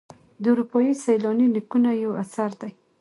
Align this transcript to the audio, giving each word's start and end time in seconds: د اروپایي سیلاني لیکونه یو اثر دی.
د 0.41 0.43
اروپایي 0.53 0.93
سیلاني 1.03 1.47
لیکونه 1.55 1.89
یو 2.03 2.11
اثر 2.23 2.49
دی. 2.61 2.71